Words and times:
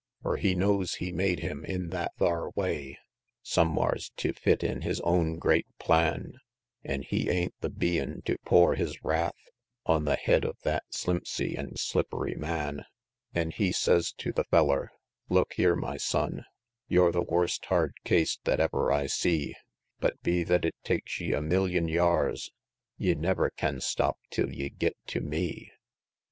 XIV. 0.01 0.23
Fur 0.23 0.35
He 0.37 0.55
knows 0.55 0.93
He 0.95 1.11
made 1.11 1.41
Him 1.41 1.63
in 1.63 1.89
that 1.89 2.13
thar 2.17 2.49
way, 2.55 2.97
Somewhars 3.43 4.09
tew 4.17 4.33
fit 4.33 4.63
In 4.63 4.81
His 4.81 4.99
own 5.01 5.37
great 5.37 5.67
plan, 5.77 6.39
An' 6.83 7.03
He 7.03 7.29
ain't 7.29 7.53
the 7.59 7.69
Bein' 7.69 8.23
tew 8.25 8.37
pour 8.43 8.73
His 8.73 9.03
wrath 9.03 9.37
On 9.85 10.05
the 10.05 10.15
head 10.15 10.43
of 10.43 10.57
thet 10.57 10.81
slimpsy 10.91 11.55
an' 11.55 11.75
slippery 11.75 12.33
man, 12.33 12.83
An' 13.35 13.51
He 13.51 13.71
says 13.71 14.11
tew 14.13 14.31
the 14.33 14.45
feller, 14.45 14.91
"Look 15.29 15.53
here, 15.53 15.75
my 15.75 15.97
son, 15.97 16.45
You're 16.87 17.11
the 17.11 17.21
worst 17.21 17.65
hard 17.67 17.93
case 18.03 18.39
that 18.45 18.59
ever 18.59 18.91
I 18.91 19.05
see, 19.05 19.53
But 19.99 20.19
be 20.23 20.43
thet 20.43 20.65
it 20.65 20.73
takes 20.83 21.21
ye 21.21 21.31
a 21.33 21.43
million 21.43 21.87
y'ars, 21.87 22.49
Ye 22.97 23.13
never 23.13 23.51
can 23.51 23.79
stop 23.81 24.17
till 24.31 24.51
ye 24.51 24.69
git 24.71 24.97
tew 25.05 25.21
ME!" 25.21 25.69